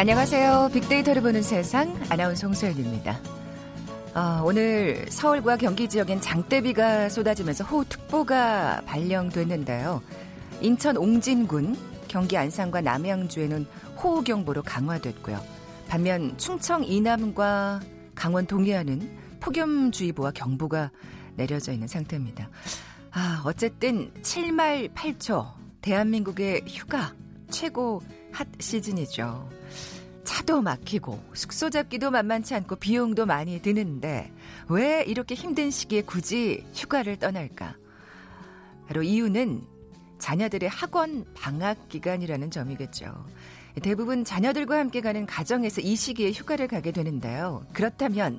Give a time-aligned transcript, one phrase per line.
[0.00, 0.70] 안녕하세요.
[0.72, 3.18] 빅데이터를 보는 세상 아나운서 홍소연입니다.
[4.14, 10.00] 어, 오늘 서울과 경기 지역엔 장대비가 쏟아지면서 호우특보가 발령됐는데요.
[10.60, 13.66] 인천 옹진군, 경기 안산과 남양주에는
[14.00, 15.40] 호우경보로 강화됐고요.
[15.88, 17.80] 반면 충청 이남과
[18.14, 20.92] 강원 동해안은 폭염주의보와 경보가
[21.34, 22.48] 내려져 있는 상태입니다.
[23.10, 25.44] 아, 어쨌든 7말 8초
[25.80, 27.12] 대한민국의 휴가
[27.50, 29.57] 최고 핫 시즌이죠.
[30.28, 34.30] 차도 막히고 숙소 잡기도 만만치 않고 비용도 많이 드는데
[34.68, 37.76] 왜 이렇게 힘든 시기에 굳이 휴가를 떠날까?
[38.86, 39.62] 바로 이유는
[40.18, 43.24] 자녀들의 학원 방학 기간이라는 점이겠죠.
[43.82, 47.64] 대부분 자녀들과 함께 가는 가정에서 이 시기에 휴가를 가게 되는데요.
[47.72, 48.38] 그렇다면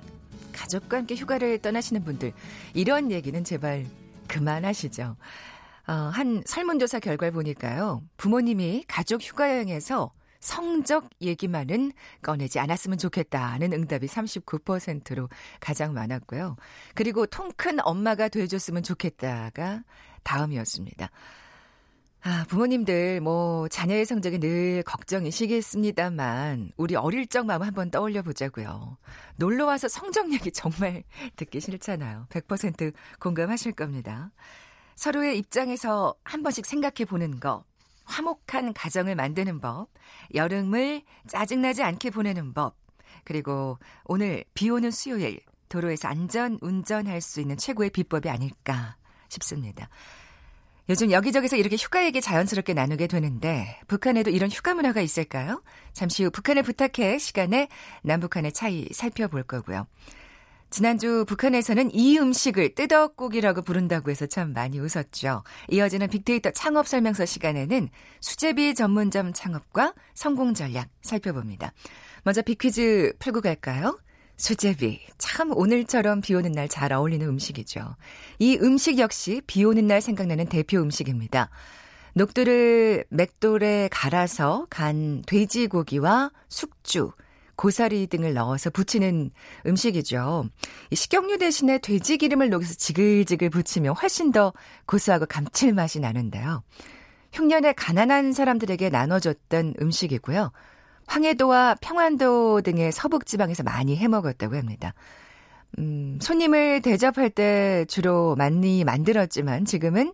[0.54, 2.34] 가족과 함께 휴가를 떠나시는 분들
[2.76, 3.88] 이런 얘기는 제발
[4.28, 5.16] 그만하시죠.
[5.88, 8.04] 어, 한 설문조사 결과를 보니까요.
[8.18, 16.56] 부모님이 가족 휴가 여행에서 성적 얘기만은 꺼내지 않았으면 좋겠다는 응답이 39%로 가장 많았고요.
[16.96, 19.84] 그리고 통 큰 엄마가 돼줬으면 좋겠다가
[20.24, 21.10] 다음이었습니다.
[22.22, 28.98] 아, 부모님들, 뭐, 자녀의 성적이 늘 걱정이시겠습니다만, 우리 어릴 적 마음 한번 떠올려 보자고요.
[29.38, 31.04] 놀러와서 성적 얘기 정말
[31.38, 32.28] 듣기 싫잖아요.
[32.30, 34.32] 100% 공감하실 겁니다.
[34.96, 37.64] 서로의 입장에서 한 번씩 생각해 보는 거,
[38.10, 39.88] 화목한 가정을 만드는 법,
[40.34, 42.76] 여름을 짜증나지 않게 보내는 법,
[43.24, 48.98] 그리고 오늘 비 오는 수요일 도로에서 안전 운전할 수 있는 최고의 비법이 아닐까
[49.30, 49.90] 싶습니다.
[50.90, 55.62] 요즘 여기저기서 이렇게 휴가 얘기 자연스럽게 나누게 되는데 북한에도 이런 휴가 문화가 있을까요?
[55.94, 57.68] 잠시 후 북한을 부탁해 시간에
[58.02, 59.86] 남북한의 차이 살펴볼 거고요.
[60.70, 65.44] 지난주 북한에서는 이 음식을 뜨덕국이라고 부른다고 해서 참 많이 웃었죠.
[65.70, 67.90] 이어지는 빅데이터 창업 설명서 시간에는
[68.22, 71.74] 수제비 전문점 창업과 성공 전략 살펴봅니다.
[72.24, 74.00] 먼저 빅퀴즈 풀고 갈까요?
[74.38, 75.02] 수제비.
[75.18, 77.96] 참 오늘처럼 비 오는 날 잘 어울리는 음식이죠.
[78.38, 81.50] 이 음식 역시 비 오는 날 생각나는 대표 음식입니다.
[82.14, 87.12] 녹두를 맷돌에 갈아서 간 돼지고기와 숙주,
[87.60, 89.32] 고사리 등을 넣어서 부치는
[89.66, 90.46] 음식이죠.
[90.94, 94.54] 식용유 대신에 돼지 기름을 녹여서 지글지글 부치면 훨씬 더
[94.86, 96.64] 고소하고 감칠맛이 나는데요.
[97.34, 100.54] 흉년에 가난한 사람들에게 나눠줬던 음식이고요.
[101.08, 104.94] 황해도와 평안도 등의 서북 지방에서 많이 해 먹었다고 합니다.
[105.80, 110.14] 음, 손님을 대접할 때 주로 많이 만들었지만 지금은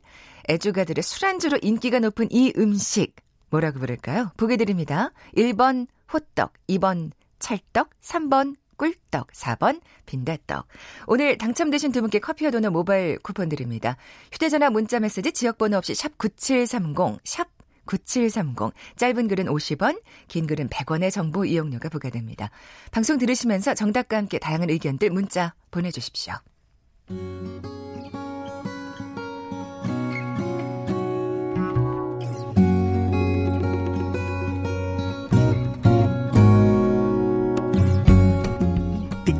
[0.49, 3.13] 애주가들의 술안주로 인기가 높은 이 음식
[3.51, 4.31] 뭐라고 부를까요?
[4.35, 5.11] 보기 드립니다.
[5.37, 10.67] 1번 호떡, 2번 찰떡, 3번 꿀떡, 4번 빈대떡.
[11.07, 13.97] 오늘 당첨되신 두 분께 커피와 도넛 모바일 쿠폰 드립니다.
[14.31, 17.47] 휴대전화 문자 메시지 지역번호 없이 샵 9730, 샵
[17.85, 18.73] 9730.
[18.97, 22.49] 짧은 글은 50원, 긴 글은 100원의 정보 이용료가 부과됩니다.
[22.91, 26.33] 방송 들으시면서 정답과 함께 다양한 의견들 문자 보내주십시오.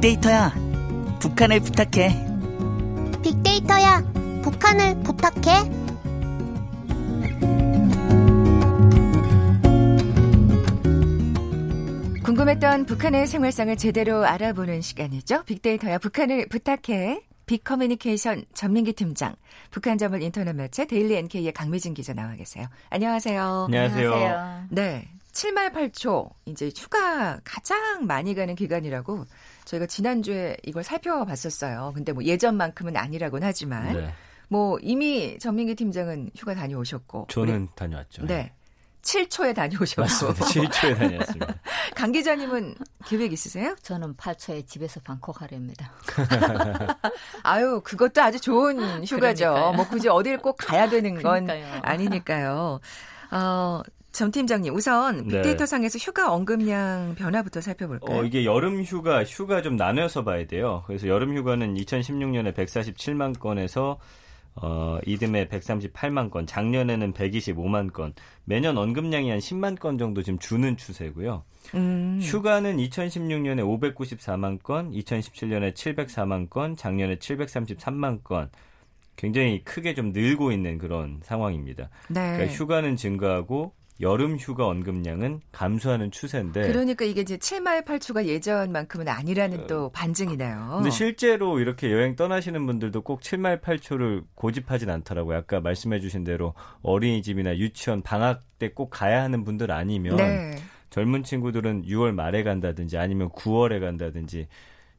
[0.06, 0.54] 빅데이터야,
[1.20, 2.10] 북한을 부탁해.
[3.24, 4.04] 빅데이터야,
[4.44, 5.64] 북한을 부탁해.
[12.24, 15.44] 궁금했던 북한의 생활상을 제대로 알아보는 시간이죠.
[15.46, 17.24] 빅데이터야, 북한을 부탁해.
[17.48, 19.36] 빅커뮤니케이션 전민기 팀장,
[19.72, 22.68] 북한 전문 인터넷 매체 데일리 NK의 강미진 기자 나와 계세요.
[22.92, 23.66] 안녕하세요.
[23.70, 24.68] 안녕하세요.
[24.70, 25.08] 네.
[25.32, 29.26] 7말 8초, 이제 휴가 가장 많이 가는 기간이라고
[29.66, 31.92] 저희가 지난주에 이걸 살펴봤었어요.
[31.96, 34.14] 근데 뭐 예전만큼은 아니라고는 하지만 네.
[34.48, 38.26] 뭐 이미 전민기 팀장은 휴가 다녀오셨고 저는 우리, 다녀왔죠.
[38.26, 38.54] 네.
[39.02, 40.46] 7초에 다녀오셨고 맞습니다.
[40.46, 41.56] 7초에 다녔습니다.
[41.96, 42.76] 강 기자님은
[43.06, 43.76] 계획 있으세요?
[43.84, 45.92] 저는 8초에 집에서 방콕 하려입니다.
[47.44, 49.46] 아유, 그것도 아주 좋은 휴가죠.
[49.46, 49.74] 그러니까요.
[49.74, 51.82] 뭐 굳이 어딜 꼭 가야 되는 건 그러니까요.
[51.84, 52.80] 아니니까요.
[53.32, 53.82] 어,
[54.16, 55.36] 점 팀장님, 우선 네.
[55.36, 58.18] 빅데이터 상에서 휴가 언급량 변화부터 살펴볼까요?
[58.18, 60.84] 어, 이게 여름 휴가, 휴가 좀 나눠서 봐야 돼요.
[60.88, 64.00] 그래서 여름 휴가는 2016년에 147만 건에서
[64.56, 68.14] 어, 이듬해 138만 건, 작년에는 125만 건,
[68.46, 71.44] 매년 언급량이 한 10만 건 정도 지금 주는 추세고요.
[71.74, 72.20] 음.
[72.22, 78.50] 휴가는 2016년에 594만 건, 2017년에 704만 건, 작년에 733만 건.
[79.18, 81.90] 굉장히 크게 좀 늘고 있는 그런 상황입니다.
[82.10, 82.34] 네.
[82.34, 89.68] 그러니까 휴가는 증가하고 여름 휴가 언급량은 감소하는 추세인데 그러니까 이게 이제 7말 8초가 예전만큼은 아니라는
[89.68, 90.74] 또 반증이네요.
[90.76, 95.38] 근데 실제로 이렇게 여행 떠나시는 분들도 꼭 7말 8초를 고집하진 않더라고요.
[95.38, 100.56] 아까 말씀해 주신 대로 어린이집이나 유치원 방학 때 꼭 가야 하는 분들 아니면 네.
[100.90, 104.48] 젊은 친구들은 6월 말에 간다든지 아니면 9월에 간다든지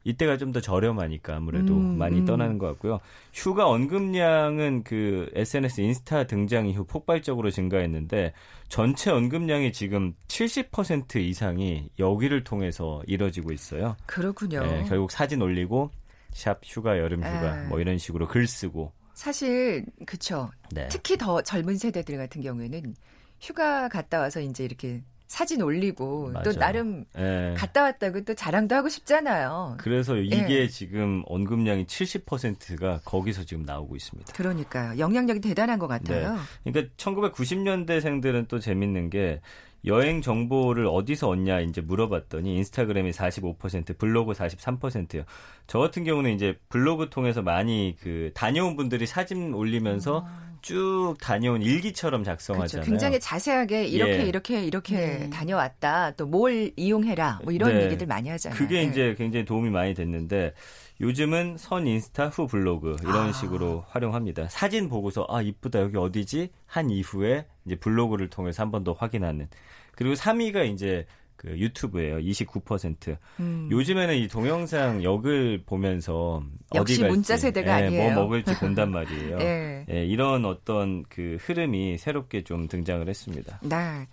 [0.07, 2.25] 이때가 좀 더 저렴하니까 아무래도 음, 많이 음.
[2.25, 3.01] 떠나는 것 같고요.
[3.33, 8.31] 휴가 언급량은 그 SNS 인스타 등장 이후 폭발적으로 증가했는데
[8.69, 13.97] 전체 언급량이 지금 70% 이상이 여기를 통해서 이뤄지고 있어요.
[14.05, 14.61] 그렇군요.
[14.63, 15.91] 네, 결국 사진 올리고
[16.31, 17.67] 샵 휴가 여름 휴가 에.
[17.67, 20.49] 뭐 이런 식으로 글 쓰고 사실 그쵸.
[20.71, 20.87] 네.
[20.89, 22.95] 특히 더 젊은 세대들 같은 경우에는
[23.41, 26.59] 휴가 갔다 와서 이제 이렇게 사진 올리고 또 맞아요.
[26.59, 27.53] 나름 예.
[27.57, 29.75] 갔다 왔다고 또 자랑도 하고 싶잖아요.
[29.77, 30.67] 그래서 이게 예.
[30.67, 34.33] 지금 언급량이 70%가 거기서 지금 나오고 있습니다.
[34.33, 34.97] 그러니까요.
[34.97, 36.37] 영향력이 대단한 것 같아요.
[36.63, 39.41] 그러니까 1990년대생들은 또 재밌는 게
[39.85, 45.23] 여행 정보를 어디서 얻냐 이제 물어봤더니 인스타그램이 45%, 블로그 43%요.
[45.67, 50.27] 저 같은 경우는 이제 블로그 통해서 많이 그 다녀온 분들이 사진 올리면서
[50.67, 52.37] 쭉 다녀온 일기처럼 그렇죠.
[52.37, 52.85] 작성하잖아요.
[52.85, 54.23] 굉장히 자세하게 이렇게 예.
[54.25, 55.29] 이렇게 이렇게 네.
[55.29, 56.11] 다녀왔다.
[56.11, 57.39] 또 뭘 이용해라.
[57.43, 57.85] 뭐 이런 네.
[57.85, 58.57] 얘기들 많이 하잖아요.
[58.59, 58.83] 그게 예.
[58.83, 60.53] 이제 굉장히 도움이 많이 됐는데
[60.99, 63.31] 요즘은 선 인스타 후 블로그 이런 아.
[63.31, 64.49] 식으로 활용합니다.
[64.49, 69.47] 사진 보고서 아 이쁘다 여기 어디지 한 이후에 이제 블로그를 통해서 한 번 더 확인하는
[69.95, 71.05] 그리고 3위가 이제
[71.37, 72.17] 그 유튜브예요.
[72.17, 73.17] 29%.
[73.39, 73.69] 음.
[73.71, 76.43] 요즘에는 이 동영상 역을 보면서
[76.75, 78.13] 역시 어디 갈지, 문자 세대가 예, 아니에요.
[78.15, 79.37] 뭐 먹을지 본단 말이에요.
[79.41, 79.85] 예.
[79.89, 83.59] 예, 이런 어떤 그 흐름이 새롭게 좀 등장을 했습니다.
[83.61, 84.07] 네.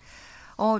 [0.57, 0.77] 어,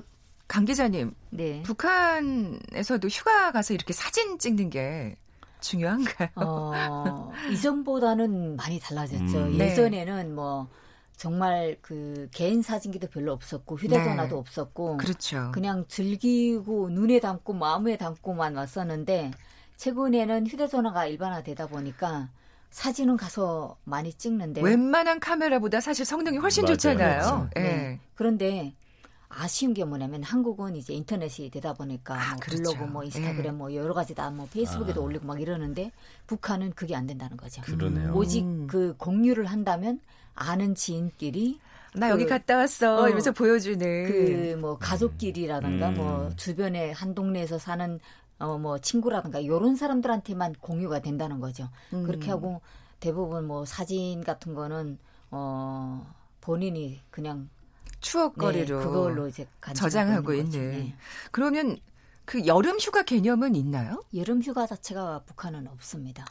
[0.47, 1.63] 강 기자님, 네.
[1.63, 5.15] 북한에서도 휴가 가서 이렇게 사진 찍는 게
[5.62, 6.30] 중요한가요?
[6.36, 9.38] 어, 이전보다는 많이 달라졌죠.
[9.38, 9.57] 음.
[9.57, 9.71] 네.
[9.71, 10.69] 예전에는 뭐
[11.17, 14.39] 정말 그 개인 사진기도 별로 없었고 휴대전화도 네.
[14.39, 15.51] 없었고 그렇죠.
[15.53, 19.31] 그냥 즐기고 눈에 담고 마음에 담고만 왔었는데
[19.77, 22.29] 최근에는 휴대전화가 일반화되다 보니까
[22.69, 26.75] 사진은 가서 많이 찍는데 웬만한 카메라보다 사실 성능이 훨씬 맞아요.
[26.75, 27.19] 좋잖아요.
[27.19, 27.50] 그렇죠.
[27.57, 27.62] 예.
[27.62, 28.00] 네.
[28.15, 28.75] 그런데
[29.38, 32.64] 아쉬운 게 뭐냐면 한국은 이제 인터넷이 되다 보니까 아, 뭐 그렇죠.
[32.72, 33.52] 블로그, 뭐 인스타그램, 예.
[33.52, 35.04] 뭐 여러 가지 다 뭐 페이스북에도 아.
[35.04, 35.92] 올리고 막 이러는데
[36.28, 37.62] 북한은 그게 안 된다는 거죠.
[37.64, 38.14] 그러네요.
[38.16, 38.68] 오직 음.
[38.68, 40.00] 그 공유를 한다면
[40.36, 41.60] 아는 지인끼리
[41.96, 42.96] 나 여기 그- 갔다 왔어.
[42.98, 43.78] 어, 이러면서 보여주는.
[43.80, 45.96] 그 뭐 가족끼리라든가 음.
[45.96, 48.00] 뭐 주변에 한 동네에서 사는
[48.40, 51.70] 어 뭐 친구라든가 이런 사람들한테만 공유가 된다는 거죠.
[51.94, 52.04] 음.
[52.06, 52.62] 그렇게 하고
[53.00, 54.98] 대부분 뭐 사진 같은 거는
[55.32, 56.06] 어
[56.42, 57.50] 본인이 그냥
[58.06, 60.34] 추억거리로 네, 그걸로 이제 저장하고.
[60.34, 60.52] 있는.
[60.72, 60.96] 네.
[61.31, 61.78] 그러면
[62.25, 64.04] 그 여름 휴가 개념은 있나요?
[64.16, 66.25] 여름 휴가 자체가 북한은 없습니다.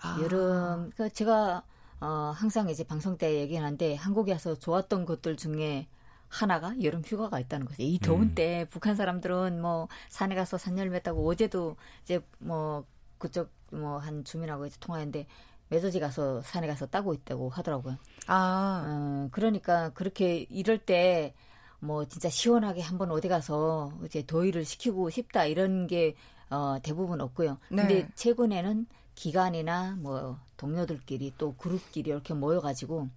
[0.00, 0.18] 아.
[0.22, 1.64] 여름 그 제가
[2.00, 5.86] 어 항상 이제 방송 때 얘기하는데 한국에 와서 좋았던 것들 중에
[6.28, 7.82] 하나가 여름 휴가가 있다는 거죠.
[7.82, 8.34] 이 더운 음.
[8.34, 12.84] 때 북한 사람들은 뭐 산에 가서 산열매 따고 어제도 이제 뭐
[13.18, 15.26] 그쪽 뭐 한 주민하고 이제 통화했는데
[15.72, 17.96] 매저지 가서 산에 가서 따고 있다고 하더라고요.
[18.26, 21.34] 아, 어, 그러니까 그렇게 이럴 때
[21.82, 26.14] 뭐 진짜 시원하게 한번 어디 가서 이제 더위를 식히고 싶다 이런 게
[26.48, 27.58] 어, 대부분 없고요.
[27.70, 27.82] 네.
[27.82, 28.86] 근데 최근에는
[29.16, 33.08] 기간이나 뭐 동료들끼리 또 그룹끼리 이렇게 모여가지고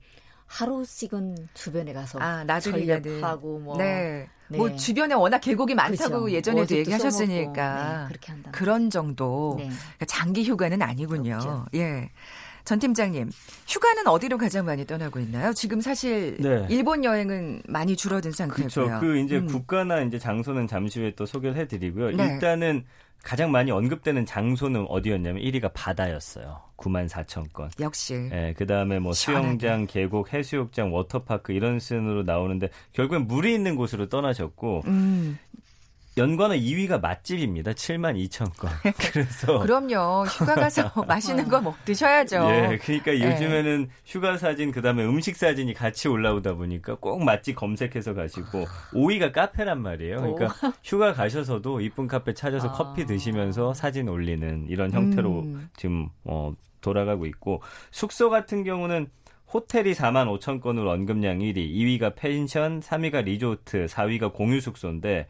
[0.48, 2.60] 하루씩은 주변에 가서 아, 가는.
[2.60, 4.28] 전력하고 뭐 네.
[4.48, 4.58] 네.
[4.58, 6.32] 뭐 주변에 워낙 계곡이 많다고 그렇죠.
[6.32, 8.52] 예전에도 어제도 얘기하셨으니까 써먹고, 네, 그렇게 한다.
[8.52, 9.66] 그런 정도 네.
[9.70, 11.36] 그러니까 장기 휴가는 아니군요.
[11.36, 11.66] 없죠.
[11.76, 12.10] 예.
[12.66, 13.30] 전 팀장님,
[13.68, 15.54] 휴가는 어디로 가장 많이 떠나고 있나요?
[15.54, 16.66] 지금 사실 네.
[16.70, 18.68] 일본 여행은 많이 줄어든 상태고요.
[18.68, 19.00] 그렇죠.
[19.00, 19.48] 그 이제 음.
[19.48, 22.18] 국가나 이제 장소는 잠시 후에 또 소개를 해드리고요.
[22.18, 22.26] 네.
[22.34, 22.84] 일단은
[23.24, 26.62] 가장 많이 언급되는 장소는 어디였냐면 1위가 바다였어요.
[26.78, 27.70] 9만 4천 건.
[27.80, 29.48] 역시 예, 그 다음에 뭐 시원하게.
[29.48, 35.40] 수영장, 계곡, 해수욕장, 워터파크 이런 순으로 나오는데 결국엔 물이 있는 곳으로 떠나셨고 음,
[36.18, 37.72] 연관어 2위가 맛집입니다.
[37.72, 38.72] 7만 2천 건.
[39.12, 40.24] 그래서 그럼요.
[40.26, 42.38] 휴가 가서 맛있는 거 먹 드셔야죠.
[42.50, 43.20] 예, 그러니까 예.
[43.34, 49.82] 요즘에는 휴가 사진 그다음에 음식 사진이 같이 올라오다 보니까 꼭 맛집 검색해서 가시고 5위가 카페란
[49.82, 50.18] 말이에요.
[50.22, 50.54] 그러니까
[50.84, 52.72] 휴가 가셔서도 이쁜 카페 찾아서 아.
[52.72, 55.70] 커피 드시면서 사진 올리는 이런 형태로 음.
[55.76, 59.08] 지금 어 돌아가고 있고 숙소 같은 경우는
[59.54, 65.28] 호텔이 4만 5천 건으로 언급량 1위, 2위가 펜션, 3위가 리조트, 4위가 공유 숙소인데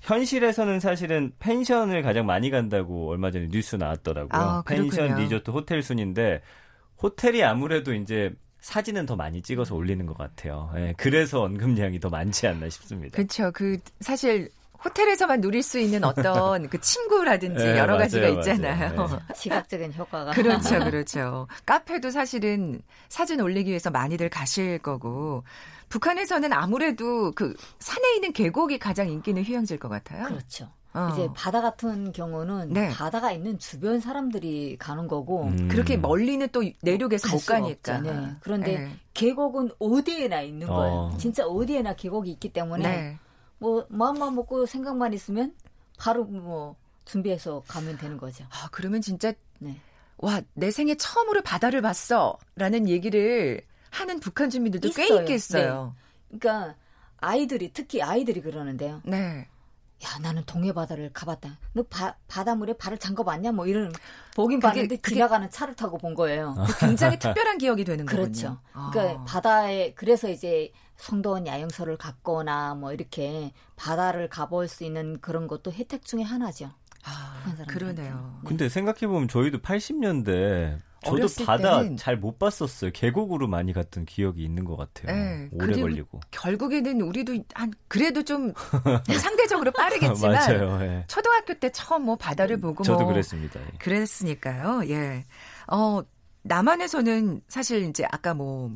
[0.00, 4.40] 현실에서는 사실은 펜션을 가장 많이 간다고 얼마 전에 뉴스 나왔더라고요.
[4.40, 5.16] 아, 펜션.
[5.16, 6.40] 리조트, 호텔 순인데
[7.02, 10.70] 호텔이 아무래도 이제 사진은 더 많이 찍어서 올리는 것 같아요.
[10.76, 13.16] 예, 그래서 언급량이 더 많지 않나 싶습니다.
[13.16, 13.50] 그렇죠.
[13.52, 14.50] 그 사실
[14.84, 18.38] 호텔에서만 누릴 수 있는 어떤 그 친구라든지 네, 여러 맞아요, 가지가 맞아요.
[18.38, 19.06] 있잖아요.
[19.06, 19.34] 네.
[19.34, 21.48] 시각적인 효과가 그렇죠, 그렇죠.
[21.66, 25.42] 카페도 사실은 사진 올리기 위해서 많이들 가실 거고
[25.88, 30.26] 북한에서는 아무래도 그 산에 있는 계곡이 가장 인기 있는 휴양지일 것 같아요.
[30.26, 30.70] 그렇죠.
[30.94, 31.10] 어.
[31.12, 32.90] 이제 바다 같은 경우는 네.
[32.90, 35.68] 바다가 있는 주변 사람들이 가는 거고 음.
[35.68, 37.98] 그렇게 멀리는 또 내륙에서 갈못 가니까.
[38.00, 38.36] 네.
[38.40, 38.96] 그런데 네.
[39.14, 40.76] 계곡은 어디에나 있는 어.
[40.76, 41.16] 거예요.
[41.18, 43.18] 진짜 어디에나 계곡이 있기 때문에 네.
[43.58, 45.54] 뭐 마음만 먹고 생각만 있으면
[45.98, 48.44] 바로 뭐 준비해서 가면 되는 거죠.
[48.50, 49.76] 아, 그러면 진짜 네.
[50.16, 52.38] 와, 내 생애 처음으로 바다를 봤어.
[52.56, 53.60] 라는 얘기를
[54.00, 55.20] 하는 북한 주민들도 꽤 있어요.
[55.20, 55.94] 있겠어요.
[56.28, 56.74] 그러니까
[57.18, 59.00] 아이들이 특히 아이들이 그러는데요.
[59.04, 59.48] 네.
[60.04, 61.58] 야 나는 동해 바다를 가봤다.
[61.72, 63.50] 너 바, 바닷물에 발을 잠궈봤냐?
[63.50, 63.92] 뭐 이런
[64.36, 66.54] 보긴 그게- 봤는데 그게- 지나가는 차를 타고 본 거예요.
[66.78, 68.22] 굉장히 특별한 기억이 되는 거군요.
[68.22, 68.58] 그렇죠.
[68.72, 68.90] 아.
[68.92, 75.72] 그러니까 바다에 그래서 이제 성도원 야영소를 갖거나 뭐 이렇게 바다를 가볼 수 있는 그런 것도
[75.72, 76.70] 혜택 중에 하나죠.
[77.04, 77.54] 아.
[77.66, 78.40] 그러네요.
[78.44, 80.78] 근데 생각해보면 저희도 80년대
[81.10, 82.90] 저도 바다 잘 못 봤었어요.
[82.92, 85.14] 계곡으로 많이 갔던 기억이 있는 것 같아요.
[85.14, 86.20] 네, 오래 걸리고.
[86.30, 88.52] 결국에는 우리도 한 그래도 좀
[89.22, 90.80] 상대적으로 빠르겠지만 맞아요.
[90.82, 91.04] 예.
[91.06, 93.60] 초등학교 때 처음 뭐 바다를 보고 저도 뭐 그랬습니다.
[93.60, 93.78] 예.
[93.78, 94.82] 그랬으니까요.
[94.88, 95.24] 예.
[95.70, 96.00] 어,
[96.42, 98.72] 남한에서는 사실 이제 아까 뭐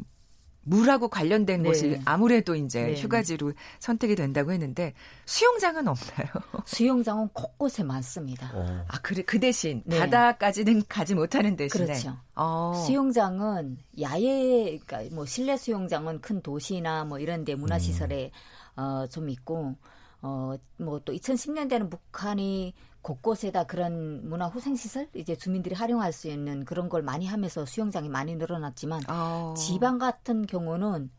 [0.64, 1.69] 물하고 관련된 네.
[1.69, 3.00] 곳이 아무래도 이제 네.
[3.00, 4.95] 휴가지로 선택이 된다고 했는데
[5.26, 6.28] 수영장은 없나요?
[6.66, 8.50] 수영장은 곳곳에 많습니다.
[8.54, 8.85] 어.
[8.88, 9.99] 아, 그래 그 대신 네.
[9.99, 12.16] 바다까지는 가지 못하는 대신에 그렇죠.
[12.35, 12.73] 어.
[12.87, 18.31] 수영장은 야외, 그러니까 뭐 실내 수영장은 큰 도시나 뭐 이런 데 문화 시설에
[18.76, 19.76] 어, 좀 있고,
[20.23, 26.64] 어, 뭐 또 2010년대는 북한이 곳곳에다 그런 문화 후생 시설 이제 주민들이 활용할 수 있는
[26.64, 29.54] 그런 걸 많이 하면서 수영장이 많이 늘어났지만 어.
[29.56, 31.11] 지방 같은 경우는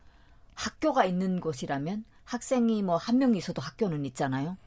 [0.55, 4.57] 학교가 있는 곳이라면 학생이 뭐 한 명 있어도 학교는 있잖아요.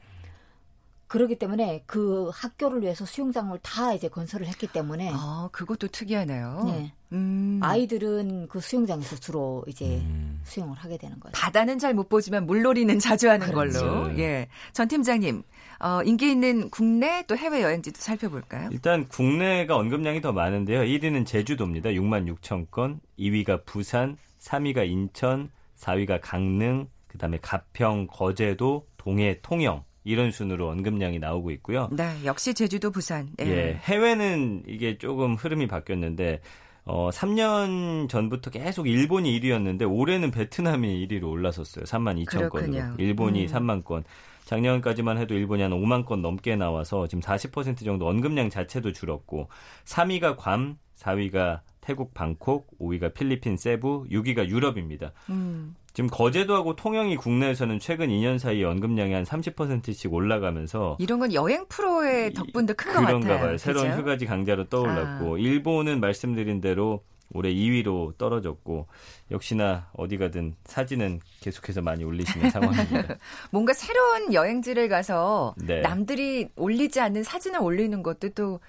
[1.07, 6.63] 그렇기 때문에 그 학교를 위해서 수영장을 다 이제 건설을 했기 때문에 아, 그것도 특이하네요.
[6.65, 6.93] 네.
[7.13, 7.61] 음.
[7.63, 10.41] 아이들은 그 수영장에서 주로 이제 음.
[10.43, 11.31] 수영을 하게 되는 거죠.
[11.33, 13.79] 바다는 잘 못 보지만 물놀이는 자주 하는 그렇죠.
[13.79, 14.19] 걸로.
[14.19, 14.49] 예.
[14.73, 15.43] 전 팀장님,
[15.79, 18.69] 어, 인기 있는 국내 또 해외 여행지도 살펴볼까요?
[18.71, 20.81] 일단 국내가 언급량이 더 많은데요.
[20.81, 21.91] 1위는 제주도입니다.
[21.91, 22.99] 6만 6천 건.
[23.19, 31.19] 2위가 부산, 3위가 인천, 4위가 강릉, 그 다음에 가평, 거제도, 동해, 통영 이런 순으로 언급량이
[31.19, 31.89] 나오고 있고요.
[31.91, 33.29] 네, 역시 제주도, 부산.
[33.41, 33.45] 예.
[33.45, 36.41] 예, 해외는 이게 조금 흐름이 바뀌었는데
[36.85, 41.83] 어, 3년 전부터 계속 일본이 1위였는데 올해는 베트남이 1위로 올라섰어요.
[41.83, 42.79] 3만 2천 그렇군요.
[42.79, 42.95] 건으로.
[42.97, 43.51] 일본이 음.
[43.51, 44.05] 3만 건.
[44.47, 49.49] 작년까지만 해도 일본이 한 5만 건 넘게 나와서 지금 40% 정도 언급량 자체도 줄었고
[49.85, 55.11] 3위가 괌, 4위가 태국 방콕, 5위가 필리핀 세부, 6위가 유럽입니다.
[55.29, 55.75] 음.
[55.93, 62.33] 지금 거제도하고 통영이 국내에서는 최근 2년 사이에 언급량이 한 30%씩 올라가면서 이런 건 여행 프로의
[62.33, 63.19] 덕분도 큰 것 같아요.
[63.19, 63.57] 그런가 봐요.
[63.57, 63.91] 새로운?
[63.97, 65.39] 휴가지 강자로 떠올랐고 아.
[65.39, 68.87] 일본은 말씀드린 대로 올해 2위로 떨어졌고
[69.31, 73.15] 역시나 어디 가든 사진은 계속해서 많이 올리시는 상황입니다.
[73.51, 75.81] 뭔가 새로운 여행지를 가서 네.
[75.81, 78.59] 남들이 올리지 않는 사진을 올리는 것도 또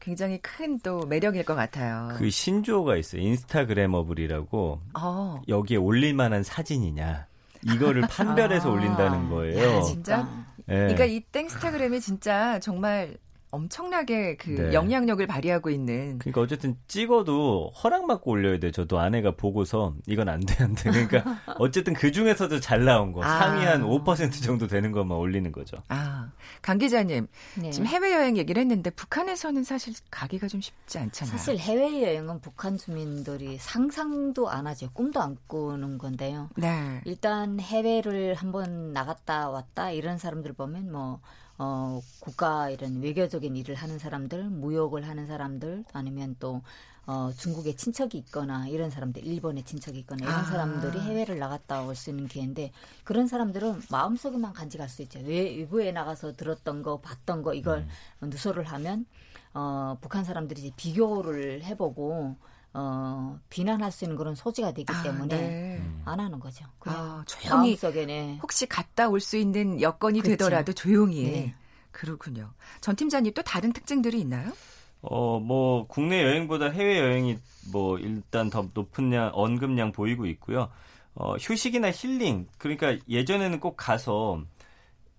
[0.00, 2.08] 굉장히 큰 또 매력일 것 같아요.
[2.16, 3.22] 그 신조어가 있어요.
[3.22, 5.42] 인스타그래머블이라고 어.
[5.48, 7.26] 여기에 올릴 만한 사진이냐
[7.64, 8.72] 이거를 판별해서 아.
[8.72, 9.78] 올린다는 거예요.
[9.78, 10.28] 야, 진짜?
[10.68, 10.74] 예.
[10.74, 13.16] 그러니까 이 땡스타그램이 진짜 정말
[13.50, 14.72] 엄청나게 그 네.
[14.72, 18.70] 영향력을 발휘하고 있는 그러니까 어쨌든 찍어도 허락받고 올려야 돼.
[18.70, 20.90] 저도 아내가 보고서 이건 안 돼, 안 돼.
[20.90, 23.24] 그러니까 어쨌든 그 중에서도 잘 나온 거.
[23.24, 23.38] 아.
[23.38, 25.78] 상위 한 5% 정도 되는 것만 올리는 거죠.
[25.88, 27.26] 아, 강 기자님,
[27.56, 27.70] 네.
[27.70, 31.36] 지금 해외여행 얘기를 했는데 북한에서는 사실 가기가 좀 쉽지 않잖아요.
[31.36, 34.90] 사실 해외 여행은 북한 주민들이 상상도 안 하죠.
[34.92, 36.50] 꿈도 안 꾸는 건데요.
[36.56, 37.00] 네.
[37.04, 41.20] 일단 해외를 한번 나갔다 왔다 이런 사람들 보면 뭐
[41.58, 46.62] 어, 국가 이런 외교적인 일을 하는 사람들, 무역을 하는 사람들, 아니면 또
[47.06, 50.44] 어, 중국에 친척이 있거나 이런 사람들, 일본에 친척이 있거나 이런 아.
[50.44, 52.70] 사람들이 해외를 나갔다 올 수 있는 기회인데
[53.02, 55.18] 그런 사람들은 마음속에만 간직할 수 있죠.
[55.20, 57.86] 외, 외부에 나가서 들었던 거, 봤던 거 이걸
[58.22, 58.28] 음.
[58.30, 59.06] 누설을 하면
[59.54, 62.36] 어, 북한 사람들이 이제 비교를 해보고
[62.74, 65.82] 어, 비난할 수 있는 그런 소지가 되기 아, 때문에 네.
[66.04, 66.64] 안 하는 거죠.
[66.78, 68.38] 그냥 아, 조용히 마음속에 네.
[68.42, 70.36] 혹시 갔다 올 수 있는 여건이 그렇죠.
[70.36, 71.22] 되더라도 조용히.
[71.24, 71.54] 네.
[71.90, 72.52] 그렇군요.
[72.80, 74.52] 전 팀장님 또 다른 특징들이 있나요?
[75.00, 77.38] 어, 뭐, 국내 여행보다 해외 여행이
[77.72, 80.68] 뭐, 일단 더 높은 양, 언급량 보이고 있고요.
[81.14, 82.46] 어, 휴식이나 힐링.
[82.58, 84.40] 그러니까 예전에는 꼭 가서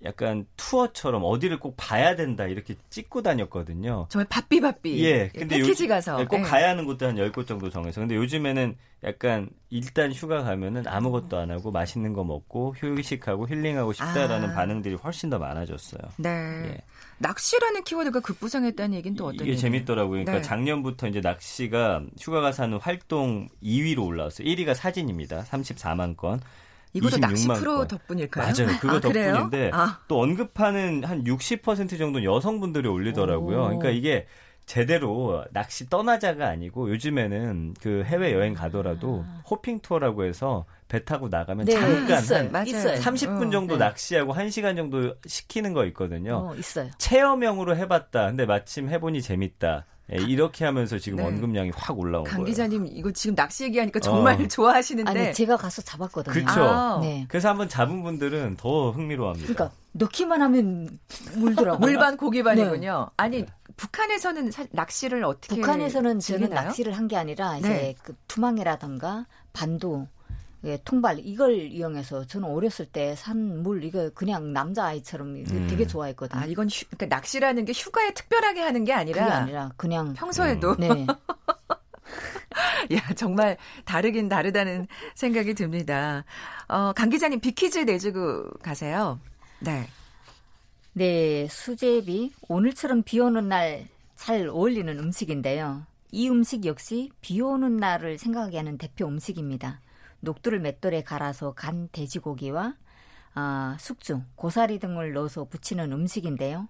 [0.05, 4.07] 약간 투어처럼 어디를 꼭 봐야 된다 이렇게 찍고 다녔거든요.
[4.09, 5.03] 정말 바삐 바삐.
[5.03, 6.41] 예, 근데 패키지 요- 가서 예, 꼭 예.
[6.41, 7.99] 가야 하는 곳도 한 10곳 정도 정해서.
[7.99, 14.51] 근데 요즘에는 약간 일단 휴가 가면은 아무것도 안 하고 맛있는 거 먹고 휴식하고 힐링하고 싶다라는
[14.51, 14.53] 아.
[14.55, 16.01] 반응들이 훨씬 더 많아졌어요.
[16.17, 16.29] 네.
[16.29, 16.77] 예.
[17.17, 19.57] 낚시라는 키워드가 급부상했다는 얘기는 또 어떤 이게 얘기예요?
[19.59, 20.23] 재밌더라고요.
[20.23, 20.41] 그러니까 네.
[20.41, 24.47] 작년부터 이제 낚시가 휴가 가서 하는 활동 2위로 올라왔어요.
[24.47, 25.43] 1위가 사진입니다.
[25.43, 26.39] 34만 건.
[26.93, 27.87] 이것도 26만 낚시 프로 건.
[27.87, 28.45] 덕분일까요?
[28.45, 28.79] 맞아요.
[28.79, 28.99] 그거 아?
[28.99, 33.57] 덕분인데 아, 또 언급하는 한 60% 정도 여성분들이 올리더라고요.
[33.57, 33.63] 오.
[33.65, 34.25] 그러니까 이게
[34.65, 39.41] 제대로 낚시 떠나자가 아니고 요즘에는 그 해외 여행 가더라도 아.
[39.49, 42.39] 호핑 투어라고 해서 배 타고 나가면 네, 잠깐 있어요.
[42.39, 42.65] 한 맞아요.
[42.67, 42.99] 있어요.
[42.99, 43.85] 30분 어, 정도 네.
[43.85, 46.49] 낚시하고 1시간 정도 시키는 거 있거든요.
[46.51, 46.89] 어, 있어요.
[46.99, 48.27] 체험형으로 해봤다.
[48.27, 49.85] 근데 마침 해보니 재밌다.
[50.11, 51.25] 예, 이렇게 하면서 지금 네.
[51.25, 52.45] 언급량이 확 올라온 강 거예요.
[52.45, 54.47] 기자님 이거 지금 낚시 얘기하니까 정말 어.
[54.49, 56.33] 좋아하시는데 아니 제가 가서 잡았거든요.
[56.33, 56.63] 그쵸.
[56.63, 57.25] 아, 네.
[57.29, 59.53] 그래서 한번 잡은 분들은 더 흥미로워합니다.
[59.53, 60.99] 그러니까 넣기만 하면
[61.35, 61.79] 물더라고요.
[61.79, 63.09] 물반 고기반이군요.
[63.17, 63.45] 아니
[63.77, 66.65] 북한에서는 사- 낚시를 어떻게 북한에서는 저는 즐기나요?
[66.67, 67.95] 낚시를 한 게 아니라 이제 네.
[68.03, 70.07] 그 투망이라든가 반도
[70.65, 75.67] 예, 통발 이걸 이용해서 저는 어렸을 때 산 물 이거 그냥 남자 아이처럼 음.
[75.69, 76.41] 되게 좋아했거든요.
[76.41, 80.75] 아 이건 휴, 그러니까 낚시라는 게 휴가에 특별하게 하는 게 그게 아니라, 아니라 그냥 평소에도
[80.77, 81.05] 네.
[82.93, 86.23] 야 정말 다르긴 다르다는 생각이 듭니다.
[86.67, 89.19] 어, 강 기자님 big 퀴즈 내주고 가세요.
[89.59, 89.87] 네.
[90.93, 95.83] 네, 수제비 오늘처럼 비 오는 날 잘 어울리는 음식인데요.
[96.11, 99.79] 이 음식 역시 비 오는 날을 생각하게 하는 대표 음식입니다.
[100.21, 102.75] 녹두를 맷돌에 갈아서 간 돼지고기와
[103.35, 106.67] 아, 숙주, 고사리 등을 넣어서 부치는 음식인데요.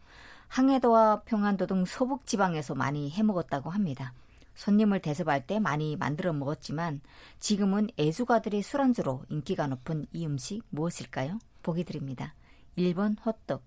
[0.48, 4.14] 황해도와 평안도 등 서북 지방에서 많이 해 먹었다고 합니다.
[4.56, 7.02] 손님을 대접할 때 많이 만들어 먹었지만
[7.40, 11.40] 지금은 애주가들의 술안주로 인기가 높은 이 음식 무엇일까요?
[11.64, 12.36] 보기 드립니다.
[12.78, 13.64] 1번 호떡,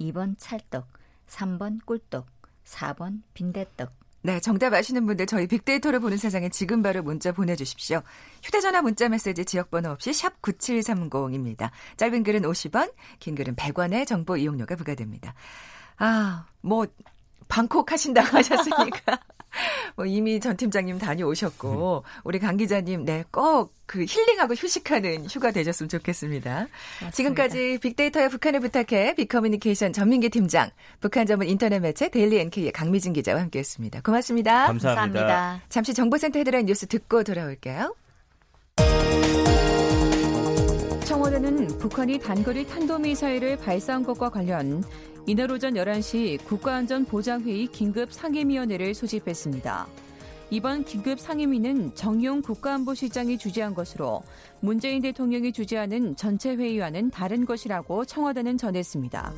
[0.00, 0.86] 2번 찰떡,
[1.26, 2.26] 3번 꿀떡,
[2.64, 4.05] 4번 빈대떡.
[4.26, 8.02] 네, 정답 아시는 분들 저희 빅데이터를 보는 세상에 지금 바로 문자 보내주십시오.
[8.42, 11.70] 휴대전화 문자 메시지 지역번호 없이 샵 9730입니다.
[11.96, 15.32] 짧은 글은 50원, 긴 글은 100원의 정보 이용료가 부과됩니다.
[15.98, 16.88] 아, 뭐
[17.46, 19.20] 방콕 하신다고 하셨으니까
[19.96, 25.88] 뭐 이미 전 팀장님 다녀오셨고 우리 강 기자님 네 꼭 그 힐링하고 휴식하는 휴가 되셨으면
[25.88, 26.66] 좋겠습니다.
[27.12, 33.40] 지금까지 빅데이터의 북한을 부탁해 빅커뮤니케이션 전민기 팀장, 북한 전문 인터넷 매체 데일리 NK의 강미진 기자와
[33.40, 34.00] 함께했습니다.
[34.02, 34.66] 고맙습니다.
[34.66, 35.20] 감사합니다.
[35.20, 35.62] 감사합니다.
[35.68, 37.94] 잠시 정보센터 헤드라인 뉴스 듣고 돌아올게요.
[41.04, 44.82] 청와대는 북한이 단거리 탄도미사일을 발사한 것과 관련
[45.28, 49.88] 이날 오전 11시 국가안전보장회의 긴급 상임위원회를 소집했습니다.
[50.50, 54.22] 이번 긴급 상임위는 정용 국가안보실장이 주재한 것으로
[54.60, 59.32] 문재인 대통령이 주재하는 전체 회의와는 다른 것이라고 청와대는 전했습니다.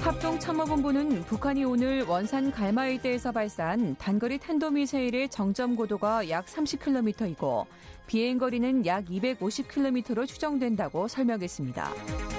[0.00, 7.66] 합동참모본부는 북한이 오늘 원산 갈마 일대에서 발사한 단거리 탄도미사일의 정점 고도가 약 30km이고
[8.08, 12.35] 비행거리는 약 250km로 추정된다고 설명했습니다.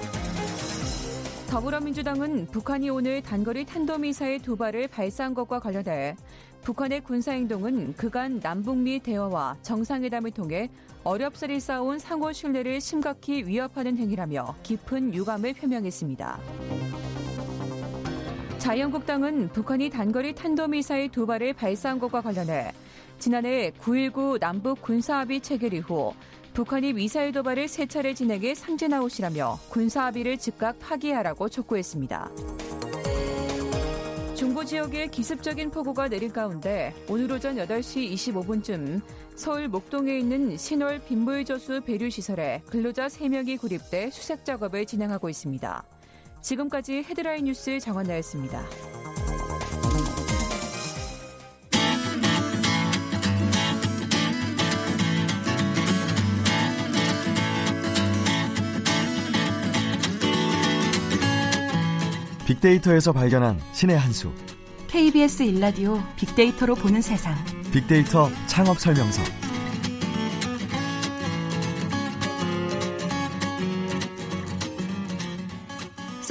[1.47, 6.15] 더불어민주당은 북한이 오늘 단거리 탄도미사일 두 발을 발사한 것과 관련해
[6.61, 10.69] 북한의 군사행동은 그간 남북미 대화와 정상회담을 통해
[11.05, 16.37] 어렵사리 쌓아온 상호 신뢰를 심각히 위협하는 행위라며 깊은 유감을 표명했습니다.
[18.57, 22.73] 자유한국당은 북한이 단거리 탄도미사일 두 발을 발사한 것과 관련해
[23.19, 26.13] 지난해 9.19 남북 군사합의 체결 이후
[26.57, 32.31] 북한이 미사일 도발을 세 차례 진행해 상진아웃이라며 군사 합의를 즉각 파기하라고 촉구했습니다.
[34.33, 39.03] 중부 지역에 기습적인 폭우가 내린 가운데 오늘 오전 8시 25분쯤
[39.35, 45.83] 서울 목동에 있는 신월 빗물저수 배류시설에 근로자 3명이 구립돼 수색 작업을 진행하고 있습니다.
[46.41, 48.96] 지금까지 헤드라인 뉴스 정원나였습니다.
[62.57, 64.31] 빅데이터에서 발견한 신의 한 수.
[64.87, 67.35] KBS 일라디오 빅데이터로 보는 세상.
[67.71, 69.21] 빅데이터 창업 설명서.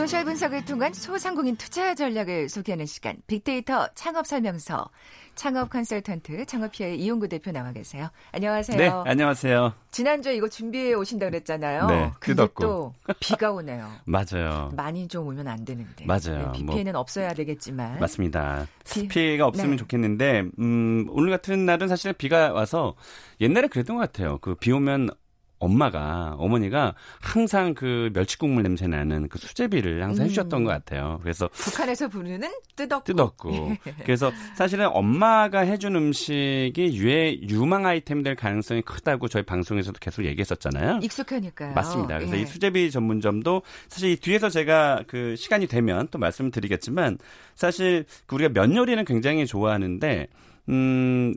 [0.07, 4.89] 소셜 분석을 통한 소상공인 투자 전략을 소개하는 시간 빅데이터 창업 설명서
[5.35, 8.09] 창업 컨설턴트 창업피아의 이용구 대표 나와 계세요.
[8.31, 8.79] 안녕하세요.
[8.79, 9.73] 네, 안녕하세요.
[9.91, 11.87] 지난주에 이거 준비해 오신다 그랬잖아요.
[11.89, 12.47] 네, 근데.
[12.61, 13.91] 또 비가 오네요.
[14.07, 14.71] 맞아요.
[14.77, 16.05] 많이 좀 오면 안 되는데.
[16.07, 16.53] 맞아요.
[16.53, 17.99] 비 뭐- 피해는 없어야 되겠지만.
[17.99, 18.69] 맞습니다.
[18.89, 19.77] 비- 피해가 없으면 네.
[19.77, 22.95] 좋겠는데, 음, 오늘 같은 날은 사실 비가 와서
[23.41, 24.39] 옛날에 그랬던 것 같아요.
[24.39, 25.11] 그 비 오면
[25.59, 30.27] 엄마가, 어머니가 항상 그 멸치국물 냄새 나는 그 수제비를 항상 음.
[30.27, 31.19] 해주셨던 것 같아요.
[31.23, 33.05] 그래서 북한에서 부르는 뜨덕고.
[33.05, 33.77] 뜯었고.
[34.05, 41.01] 그래서 사실은 엄마가 해준 음식이 유해, 유망 아이템 될 가능성이 크다고 저희 방송에서도 계속 얘기했었잖아요.
[41.03, 41.73] 익숙하니까요.
[41.75, 42.19] 맞습니다.
[42.19, 42.43] 그래서 예.
[42.43, 47.19] 이 수제비 전문점도 사실 이 뒤에서 제가 그 시간이 되면 또 말씀을 드리겠지만
[47.55, 50.27] 사실 그 우리가 면 요리는 굉장히 좋아하는데
[50.69, 51.35] 음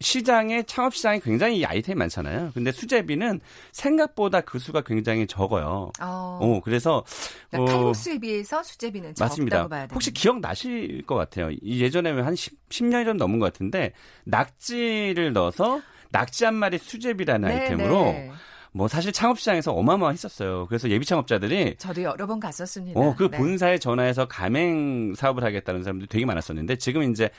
[0.00, 2.52] 시장에 창업 시장에 굉장히 이 아이템이 많잖아요.
[2.54, 3.40] 근데 수제비는
[3.72, 5.92] 생각보다 그 수가 굉장히 적어요.
[6.00, 6.38] 어.
[6.40, 7.04] 어, 그래서
[7.50, 9.56] 그러니까 어, 칼국수에 비해서 수제비는 맞습니다.
[9.56, 9.94] 적다고 봐야 돼요.
[9.94, 11.50] 혹시 기억 나실 것 같아요.
[11.62, 13.92] 이 예전에 한 10, 10년이 좀 넘은 것 같은데
[14.24, 18.30] 낙지를 넣어서 낙지 한 마리 수제비라는 네, 아이템으로 네.
[18.72, 20.66] 뭐 사실 창업 시장에서 어마어마했었어요.
[20.68, 22.98] 그래서 예비 창업자들이 저도 여러 번 갔었습니다.
[23.00, 23.36] 어, 그 네.
[23.36, 27.30] 본사에 전화해서 가맹 사업을 하겠다는 사람들이 되게 많았었는데 지금 이제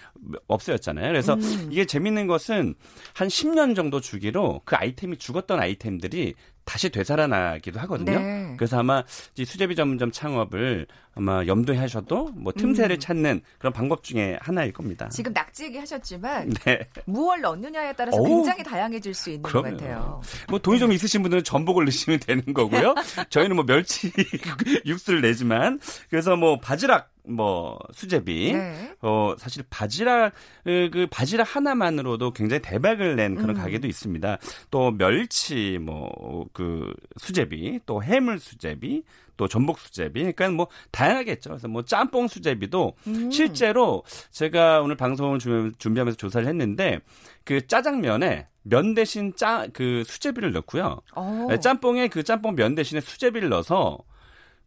[0.48, 1.08] 없어졌잖아요.
[1.08, 1.70] 그래서 음.
[1.72, 2.76] 이게 재밌는 것은
[3.14, 6.34] 한 10년 정도 주기로 그 아이템이 죽었던 아이템들이
[6.72, 8.18] 다시 되살아나기도 하거든요.
[8.18, 8.54] 네.
[8.56, 9.04] 그래서 아마
[9.36, 13.00] 이 수제비 전문점 창업을 아마 염두에 하셔도 뭐 틈새를 음.
[13.00, 15.10] 찾는 그런 방법 중에 하나일 겁니다.
[15.10, 16.88] 지금 낙지 얘기 하셨지만 네.
[17.04, 18.26] 무얼 넣느냐에 따라서 어우.
[18.26, 19.78] 굉장히 다양해질 수 있는 것 그럼요.
[19.78, 20.22] 같아요.
[20.48, 22.96] 뭐 돈이 좀 있으신 분들은 전복을 넣으시면 되는 거고요.
[23.30, 24.10] 저희는 뭐 멸치
[24.86, 25.78] 육수를 내지만
[26.10, 28.94] 그래서 뭐 바지락 뭐 수제비 네.
[29.02, 30.34] 어 사실 바지락
[30.68, 33.56] 으, 그 바지락 하나만으로도 굉장히 대박을 낸 그런 음.
[33.62, 34.38] 가게도 있습니다.
[34.72, 36.10] 또 멸치 뭐
[36.54, 39.04] 그 수제비 또 해물 수제비
[39.38, 41.50] 또 전복 수제비 그러니까 뭐 다양하겠죠.
[41.52, 43.32] 그래서 뭐 짬뽕 수제비도 음.
[43.32, 47.00] 실제로 제가 오늘 방송을 준- 준비하면서 조사를 했는데
[47.46, 51.02] 그 짜장면에 면 대신 짜 그 수제비를 넣고요.
[51.16, 51.48] 어.
[51.50, 53.98] 네, 짬뽕에 그 짬뽕 면 대신에 수제비를 넣어서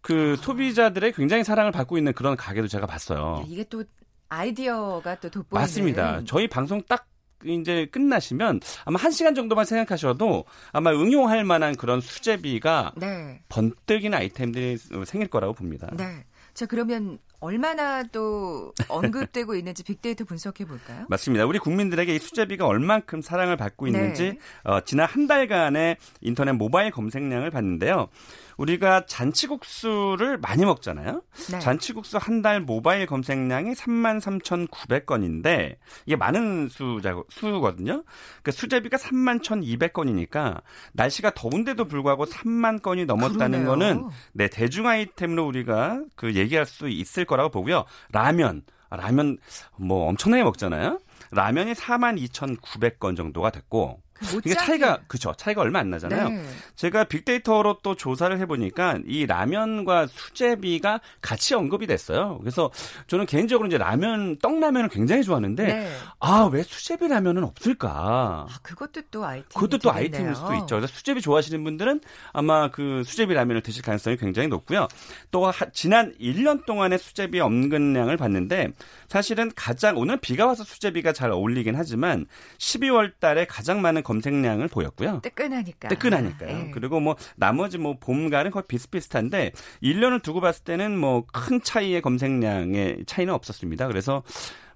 [0.05, 3.39] 그 소비자들의 굉장히 사랑을 받고 있는 그런 가게도 제가 봤어요.
[3.41, 3.83] 야, 이게 또
[4.29, 6.21] 아이디어가 또 돋보이는 맞습니다.
[6.27, 7.07] 저희 방송 딱
[7.47, 13.43] 이제 끝나시면 아마 한 시간 정도만 생각하셔도 아마 응용할 만한 그런 수제비가 네.
[13.49, 15.89] 번뜩이는 아이템들이 생길 거라고 봅니다.
[15.97, 16.27] 네.
[16.53, 21.05] 자, 그러면 얼마나 또 언급되고 있는지 빅데이터 분석해 볼까요?
[21.09, 21.45] 맞습니다.
[21.45, 24.39] 우리 국민들에게 이 수제비가 얼만큼 사랑을 받고 있는지 네.
[24.63, 28.09] 어, 지난 한 달간의 인터넷 모바일 검색량을 봤는데요.
[28.57, 31.23] 우리가 잔치국수를 많이 먹잖아요.
[31.51, 31.59] 네.
[31.59, 38.05] 잔치국수 한 달 모바일 검색량이 33,900건인데 이게 많은 수자, 수거든요.
[38.43, 40.61] 그 수제비가 31,200건이니까
[40.93, 43.95] 날씨가 더운데도 불구하고 3만 건이 넘었다는 그러네요.
[43.95, 47.85] 거는 네, 대중 아이템으로 우리가 그 얘기할 수 있을 거라고 보고요.
[48.13, 49.39] 라면, 아, 라면
[49.79, 51.01] 뭐 엄청나게 먹잖아요.
[51.31, 56.29] 라면이 42,900건 정도가 됐고 그 이게 차이가 그죠 차이가 얼마 안 나잖아요.
[56.29, 56.43] 네.
[56.77, 62.39] 제가 빅데이터로 또 조사를 해보니까 이 라면과 수제비가 같이 언급이 됐어요.
[62.41, 62.71] 그래서
[63.09, 65.97] 저는 개인적으로 이제 라면 떡라면을 굉장히 좋아하는데 네.
[66.21, 68.47] 아왜 수제비 라면은 없을까?
[68.49, 69.49] 아, 그것도 또 아이템.
[69.53, 70.77] 그것도 또 아이템일 수도 있죠.
[70.77, 72.01] 그래서 수제비 좋아하시는 분들은
[72.33, 74.87] 아마 그 수제비 라면을 드실 가능성이 굉장히 높고요.
[75.31, 78.69] 또 하- 지난 1년 동안의 수제비 언급량을 봤는데
[79.15, 82.27] 사실은 가장 오늘 비가 와서 수제비가 잘 어울리긴 하지만
[82.59, 85.21] 12월 달에 가장 많은 검색량을 보였고요.
[85.23, 85.87] 뜨끈하니까.
[85.89, 86.49] 뜨끈하니까요.
[86.49, 86.71] 네.
[86.75, 89.53] 그리고 뭐 나머지 뭐 봄 가을은 거의 비슷비슷한데
[89.85, 93.87] 1년을 두고 봤을 때는 뭐 큰 차이의 검색량의 차이는 없었습니다.
[93.87, 94.25] 그래서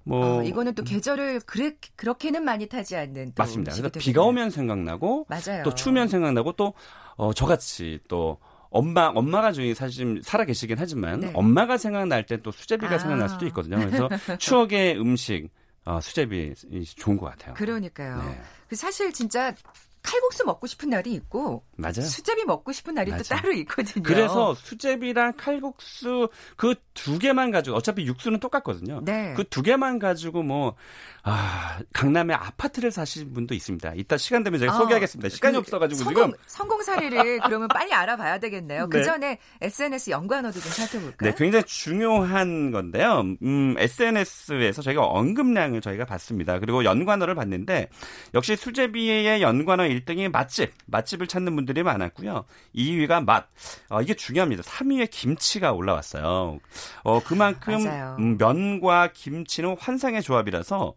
[0.05, 3.73] 뭐 어, 이거는 또 계절을 그래, 그렇게는 많이 타지 않는 또 맞습니다.
[3.73, 3.89] 그래서.
[3.99, 5.63] 비가 오면 생각나고 맞아요.
[5.63, 6.73] 또 추우면 생각나고 또
[7.17, 8.37] 어, 저같이 또
[8.69, 11.31] 엄마 엄마가 저희 사실 살아 계시긴 하지만 네.
[11.33, 12.97] 엄마가 생각날 때 또 수제비가 아.
[12.99, 13.77] 생각날 수도 있거든요.
[13.77, 14.07] 그래서
[14.39, 15.49] 추억의 음식
[15.85, 16.53] 어, 수제비
[16.97, 17.53] 좋은 것 같아요.
[17.55, 18.17] 그러니까요.
[18.23, 18.41] 네.
[18.67, 19.53] 그 사실 진짜
[20.01, 22.01] 칼국수 먹고 싶은 날이 있고 맞아요.
[22.01, 23.23] 수제비 먹고 싶은 날이 또 맞아요.
[23.41, 24.03] 따로 있거든요.
[24.03, 28.99] 그래서 수제비랑 칼국수 그 두 개만 가지고 어차피 육수는 똑같거든요.
[29.05, 29.33] 네.
[29.35, 30.75] 그 두 개만 가지고 뭐
[31.23, 33.93] 아, 강남에 아파트를 사시는 분도 있습니다.
[33.95, 35.29] 이따 시간 되면 제가 아, 소개하겠습니다.
[35.29, 36.37] 시간이 그 없어가지고 성공, 지금.
[36.45, 38.89] 성공 사례를 그러면 빨리 알아봐야 되겠네요.
[38.89, 38.97] 네.
[38.99, 41.29] 그 전에 SNS 연관어도 좀 살펴볼까요?
[41.31, 43.21] 네, 굉장히 중요한 건데요.
[43.43, 46.59] 음, SNS에서 저희가 언급량을 저희가 봤습니다.
[46.59, 47.87] 그리고 연관어를 봤는데
[48.33, 52.45] 역시 수제비의 연관어 1등이 맛집, 맛집을 찾는 분들이 많았고요.
[52.75, 53.47] 2위가 맛.
[53.89, 54.63] 어, 이게 중요합니다.
[54.63, 56.59] 3위에 김치가 올라왔어요.
[57.03, 58.15] 어, 그만큼 맞아요.
[58.19, 60.93] 음, 면과 김치는 환상의 조합이라서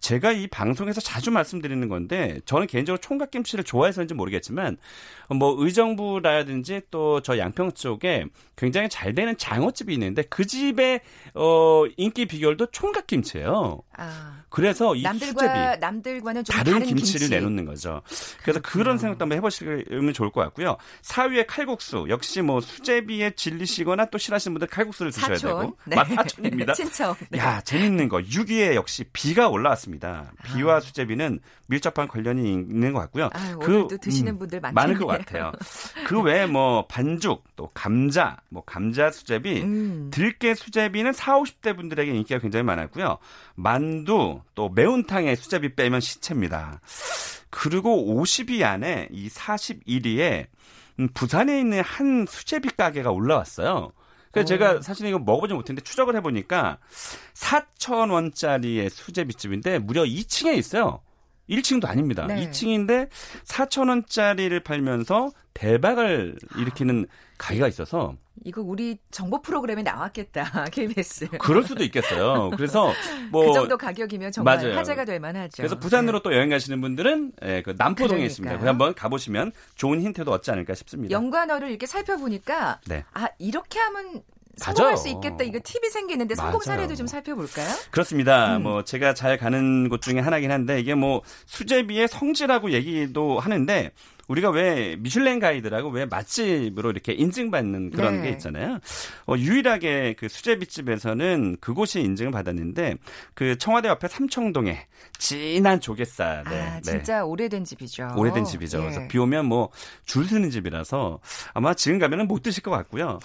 [0.00, 4.76] 제가 이 방송에서 자주 말씀드리는 건데 저는 개인적으로 총각김치를 좋아해서인지 모르겠지만
[5.30, 8.24] 뭐 의정부라든지 또 저 양평 쪽에
[8.56, 11.00] 굉장히 잘 되는 장어집이 있는데 그 집의
[11.34, 13.82] 어 인기 비결도 총각김치예요.
[13.96, 17.34] 아, 그래서 이 남들과 수제비 남들과는 좀 다른, 다른, 김치를 김치.
[17.34, 18.02] 내놓는 거죠.
[18.42, 18.60] 그래서.
[18.60, 20.76] 그런 생각도 한번 해보시면 좋을 것 같고요.
[21.02, 25.60] 4위의 칼국수 역시 뭐 수제비에 질리시거나 또 싫어하시는 분들 칼국수를 드셔야 사촌.
[25.60, 25.96] 되고 네.
[25.96, 26.72] 맛사촌입니다.
[26.74, 27.16] 친척.
[27.30, 27.38] 네.
[27.38, 30.32] 야 재밌는 거 6위에 역시 비가 올라왔습니다.
[30.44, 33.30] 비와 수제비는 밀접한 관련이 있는 것 같고요.
[33.32, 34.74] 아, 그, 드시는 음, 분들 많겠네요.
[34.74, 35.52] 많을 것 같아요.
[36.06, 40.10] 그 외에 뭐 반죽 또 감자 뭐 감자 수제비 음.
[40.12, 43.18] 들깨 수제비는 4, 50대 분들에게 인기가 굉장히 많았고요.
[43.56, 46.80] 만두 또 매운탕에 수제비 빼면 시체입니다.
[47.50, 50.46] 그리고 50위 안에 이 41위에
[50.98, 53.92] 음, 부산에 있는 한 수제비 가게가 올라왔어요.
[54.32, 56.78] 그래서 제가 사실 이거 먹어보지 못했는데 추적을 해보니까
[57.34, 61.00] 4,000원짜리의 수제비집인데 무려 2층에 있어요.
[61.48, 62.26] 1층도 아닙니다.
[62.26, 62.48] 네.
[62.50, 63.08] 2층인데
[63.44, 67.06] 4천 원짜리를 팔면서 대박을 일으키는
[67.38, 70.66] 가게가 있어서 이거 우리 정보 프로그램에 나왔겠다.
[70.72, 71.28] KBS.
[71.38, 72.50] 그럴 수도 있겠어요.
[72.50, 72.92] 그래서
[73.32, 74.76] 뭐그 정도 가격이면 정말 맞아요.
[74.76, 75.56] 화제가 될 만하죠.
[75.56, 78.26] 그래서 부산으로 또 여행 가시는 분들은 예, 그 남포동에 그러니까요.
[78.26, 78.58] 있습니다.
[78.58, 81.12] 그 한번 가보시면 좋은 힌트도 얻지 않을까 싶습니다.
[81.12, 83.04] 연관어를 이렇게 살펴보니까 네.
[83.14, 84.22] 아 이렇게 하면
[84.56, 84.96] 성공할.
[84.96, 85.44] 수 있겠다.
[85.44, 86.78] 이거 팁이 생기는데 성공 맞아요.
[86.78, 87.68] 사례도 좀 살펴볼까요?
[87.90, 88.56] 그렇습니다.
[88.56, 88.62] 음.
[88.62, 93.90] 뭐 제가 잘 가는 곳 중에 하나긴 한데 이게 뭐 수제비의 성지라고 얘기도 하는데
[94.28, 98.22] 우리가 왜 미슐랭 가이드라고 왜 맛집으로 이렇게 인증받는 그런 네.
[98.22, 98.78] 게 있잖아요.
[99.26, 102.96] 어, 유일하게 그 수제비집에서는 그곳이 인증을 받았는데
[103.34, 104.86] 그 청와대 옆에 삼청동에
[105.18, 108.06] 진한 조갯살에 아 진짜 오래된 집이죠.
[108.08, 108.12] 네.
[108.16, 108.78] 오래된 집이죠.
[108.78, 108.82] 예.
[108.82, 109.70] 그래서 비 오면 뭐
[110.04, 111.20] 줄 서는 집이라서
[111.52, 113.18] 아마 지금 가면은 못 드실 것 같고요.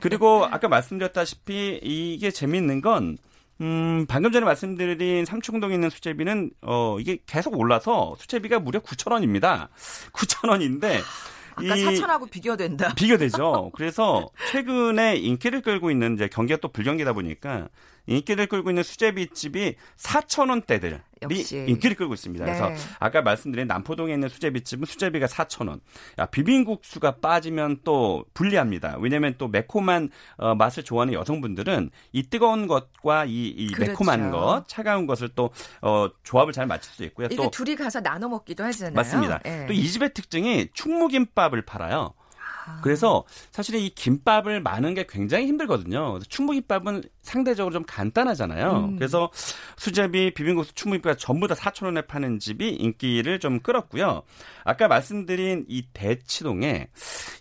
[0.00, 3.16] 그리고 아까 말씀드렸다시피 이게 재밌는 건
[3.62, 9.68] 음, 방금 전에 말씀드린 삼청동에 있는 수제비는 어 이게 계속 올라서 수제비가 무려 9,000원입니다.
[10.12, 11.00] 9,000원인데
[11.54, 12.94] 아까 사천하고 비교된다.
[12.94, 13.70] 비교되죠.
[13.74, 17.68] 그래서 최근에 인기를 끌고 있는 이제 경기가 또 불경기다 보니까
[18.06, 21.64] 인기를 끌고 있는 수제비집이 4천 원대들이 역시.
[21.68, 22.44] 인기를 끌고 있습니다.
[22.44, 22.76] 그래서 네.
[22.98, 25.80] 아까 말씀드린 남포동에 있는 수제비집은 수제비가 4천 원.
[26.18, 28.96] 야, 비빔국수가 빠지면 또 불리합니다.
[28.98, 33.92] 왜냐하면 또 매콤한 어, 맛을 좋아하는 여성분들은 이 뜨거운 것과 이, 이 그렇죠.
[33.92, 37.26] 매콤한 것, 차가운 것을 또 어, 조합을 잘 맞출 수 있고요.
[37.30, 38.94] 이게 또 둘이 가서 나눠 먹기도 하잖아요.
[38.94, 39.40] 맞습니다.
[39.46, 39.66] 예.
[39.66, 42.14] 또이 집의 특징이 충무김밥을 팔아요.
[42.64, 42.80] 아.
[42.82, 46.20] 그래서 사실은 이 김밥을 마는 게 굉장히 힘들거든요.
[46.28, 48.90] 충무김밥은 상대적으로 좀 간단하잖아요.
[48.90, 48.96] 음.
[48.96, 49.30] 그래서
[49.76, 54.22] 수제비, 비빔국수, 충무김밥 전부 다 4천 원에 파는 집이 인기를 좀 끌었고요.
[54.64, 56.88] 아까 말씀드린 이 대치동에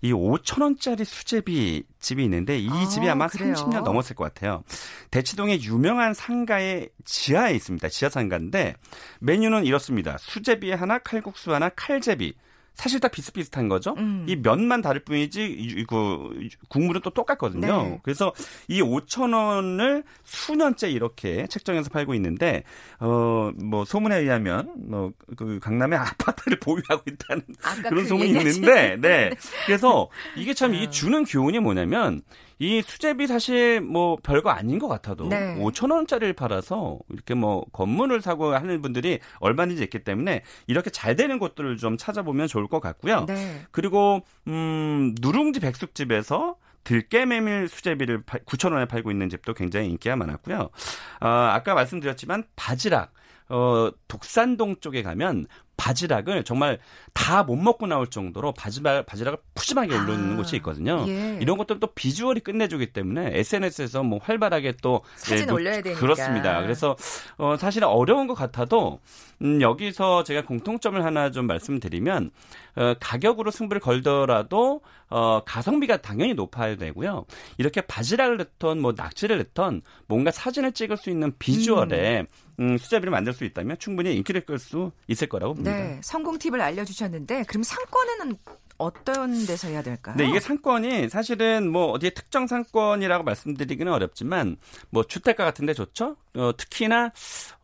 [0.01, 3.53] 이 5천 원짜리 수제비 집이 있는데 이 아, 집이 아마 그래요?
[3.53, 4.63] 30년 넘었을 것 같아요.
[5.11, 7.89] 대치동의 유명한 상가의 지하에 있습니다.
[7.89, 8.75] 지하 상가인데
[9.19, 10.17] 메뉴는 이렇습니다.
[10.17, 12.33] 수제비 하나, 칼국수 하나, 칼제비.
[12.73, 13.93] 사실 다 비슷비슷한 거죠.
[13.97, 14.25] 음.
[14.27, 17.83] 이 면만 다를 뿐이지 이- 그 국물은 또 똑같거든요.
[17.83, 17.99] 네.
[18.01, 18.33] 그래서
[18.67, 22.63] 이 5천 원을 수년째 이렇게 책정해서 팔고 있는데
[22.99, 27.43] 어 뭐 소문에 의하면 뭐 그 강남에 아파트를 보유하고 있다는
[27.87, 29.29] 그런 그 소문이 있는데 네.
[29.65, 30.73] 그래서 이게 참 어.
[30.73, 32.21] 이게 주는 교훈이 뭐냐면
[32.61, 35.55] 이 수제비 사실 뭐 별거 아닌 것 같아도 네.
[35.57, 41.39] 5천 원짜리를 팔아서 이렇게 뭐 건물을 사고 하는 분들이 얼마든지 있기 때문에 이렇게 잘 되는
[41.39, 43.25] 곳들을 좀 찾아보면 좋을 것 같고요.
[43.25, 43.63] 네.
[43.71, 50.59] 그리고 음 누룽지 백숙집에서 들깨 메밀 수제비를 9천 원에 팔고 있는 집도 굉장히 인기가 많았고요.
[50.59, 53.11] 어, 아까 말씀드렸지만 바지락
[53.49, 55.47] 어, 독산동 쪽에 가면
[55.77, 56.77] 바지락을 정말
[57.13, 61.05] 다 못 먹고 나올 정도로 바지락, 바지락을 푸짐하게 올려놓는 아, 곳이 있거든요.
[61.07, 61.37] 예.
[61.41, 65.99] 이런 것들은 또 비주얼이 끝내주기 때문에 SNS에서 뭐 활발하게 또 사진 네, 올려야 되니까.
[65.99, 66.61] 그렇습니다.
[66.61, 66.95] 그래서
[67.37, 68.99] 어, 사실은 어려운 것 같아도
[69.41, 72.31] 음, 여기서 제가 공통점을 하나 좀 말씀드리면
[72.75, 77.25] 어, 가격으로 승부를 걸더라도 어, 가성비가 당연히 높아야 되고요.
[77.57, 82.25] 이렇게 바지락을 넣던 뭐 낙지를 넣던 뭔가 사진을 찍을 수 있는 비주얼에
[82.59, 85.75] 음, 수제비를 만들 수 있다면 충분히 인기를 끌 수 있을 거라고 봅니다.
[85.75, 85.99] 네.
[86.03, 88.37] 성공 팁을 알려주셨 는데 그럼 상권에는
[88.77, 90.15] 어떤 데서 해야 될까요?
[90.17, 94.57] 네, 이게 상권이 사실은 뭐 어디에 특정 상권이라고 말씀드리기는 어렵지만
[94.89, 96.15] 뭐 주택가 같은 데 좋죠?
[96.35, 97.11] 어, 특히나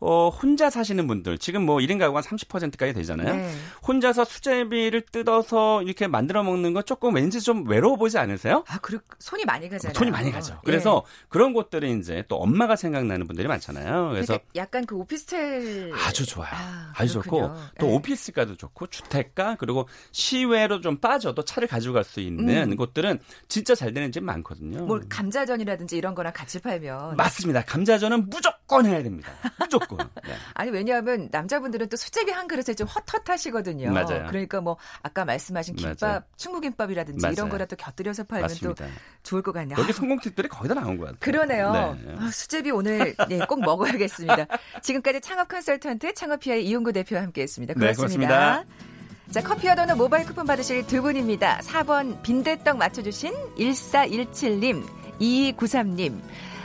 [0.00, 3.34] 어, 혼자 사시는 분들 지금 뭐 1인 가구가 30%까지 되잖아요.
[3.34, 3.54] 네.
[3.86, 8.64] 혼자서 수제비를 뜯어서 이렇게 만들어 먹는 거 조금 왠지 좀 외로워 보이지 않으세요?
[8.68, 9.94] 아, 그리고 손이 많이 가잖아요.
[9.94, 10.54] 손이 많이 가죠.
[10.54, 10.58] 예.
[10.64, 14.10] 그래서 그런 곳들은 이제 또 엄마가 생각나는 분들이 많잖아요.
[14.10, 16.50] 그래서 그러니까 약간 그 오피스텔 아주 좋아요.
[16.52, 17.40] 아, 아, 주 좋고.
[17.80, 17.94] 또 네.
[17.94, 22.76] 오피스가도 좋고 주택가 그리고 시외로 좀 빠져도 차를 가지고 갈 수 있는 음.
[22.76, 23.18] 곳들은
[23.48, 24.84] 진짜 잘 되는 집 많거든요.
[24.84, 27.62] 뭐 감자전이라든지 이런 거랑 같이 팔면 맞습니다.
[27.64, 29.30] 감자전은 무조건 해야 됩니다.
[29.58, 29.98] 무조건.
[30.26, 30.34] 네.
[30.54, 33.90] 아니 왜냐하면 남자분들은 또 수제비 한 그릇에 좀 헛헛하시거든요.
[33.92, 34.26] 맞아요.
[34.28, 36.20] 그러니까 뭐 아까 말씀하신 김밥, 맞아요.
[36.36, 37.32] 충무김밥이라든지 맞아요.
[37.32, 38.84] 이런 거라도 곁들여서 팔면 맞습니다.
[38.86, 38.90] 또
[39.22, 39.78] 좋을 것 같네요.
[39.78, 41.20] 여기 아, 성공팁들이 거의 다 나온 것 같아요.
[41.20, 41.96] 그러네요.
[42.04, 42.16] 네.
[42.18, 44.46] 아, 수제비 오늘 예, 꼭 먹어야겠습니다.
[44.82, 47.74] 지금까지 창업 컨설턴트 창업피아의 이용구 대표와 함께했습니다.
[47.74, 48.64] 네, 고맙습니다.
[48.64, 48.97] 고맙습니다.
[49.30, 51.58] 자, 커피와 도넛 모바일 쿠폰 받으실 두 분입니다.
[51.62, 54.84] 4번 빈대떡 맞춰주신 1417님,
[55.20, 56.18] 2293님.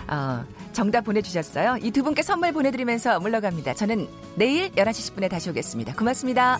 [0.07, 1.77] 어, 정답 보내주셨어요.
[1.81, 3.73] 이 두 분께 선물 보내드리면서 물러갑니다.
[3.73, 5.93] 저는 내일 11시 10분에 다시 오겠습니다.
[5.95, 6.59] 고맙습니다.